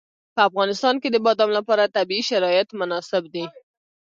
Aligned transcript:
په 0.35 0.41
افغانستان 0.49 0.95
کې 1.01 1.09
د 1.11 1.17
بادام 1.25 1.49
لپاره 1.57 1.91
طبیعي 1.95 2.23
شرایط 2.29 2.67
مناسب 2.79 3.23
دي. 3.33 3.45